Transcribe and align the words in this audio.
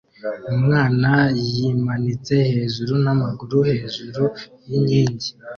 Umwana 0.55 1.11
yimanitse 1.55 2.35
hejuru 2.51 2.93
n'amaguru 3.03 3.57
hejuru 3.69 4.23
yinkingi 4.67 5.29